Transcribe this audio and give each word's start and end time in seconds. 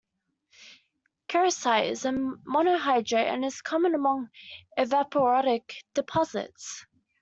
Kieserite 1.29 1.91
is 1.91 2.05
a 2.05 2.09
monohydrate 2.11 3.31
and 3.31 3.45
is 3.45 3.61
common 3.61 3.93
among 3.93 4.31
evaporitic 4.75 5.75
deposits. 5.93 6.87